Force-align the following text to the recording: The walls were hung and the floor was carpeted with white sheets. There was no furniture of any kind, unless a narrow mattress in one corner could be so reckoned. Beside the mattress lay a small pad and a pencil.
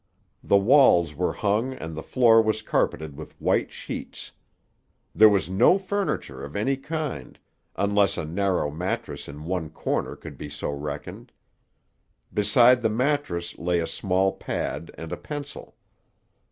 The 0.43 0.57
walls 0.57 1.13
were 1.13 1.33
hung 1.33 1.73
and 1.75 1.95
the 1.95 2.01
floor 2.01 2.41
was 2.41 2.63
carpeted 2.63 3.15
with 3.15 3.39
white 3.39 3.71
sheets. 3.71 4.31
There 5.13 5.29
was 5.29 5.47
no 5.47 5.77
furniture 5.77 6.43
of 6.43 6.55
any 6.55 6.75
kind, 6.75 7.37
unless 7.75 8.17
a 8.17 8.25
narrow 8.25 8.71
mattress 8.71 9.27
in 9.27 9.43
one 9.45 9.69
corner 9.69 10.15
could 10.15 10.39
be 10.39 10.49
so 10.49 10.71
reckoned. 10.71 11.31
Beside 12.33 12.81
the 12.81 12.89
mattress 12.89 13.59
lay 13.59 13.79
a 13.79 13.85
small 13.85 14.31
pad 14.31 14.89
and 14.97 15.11
a 15.11 15.17
pencil. 15.17 15.75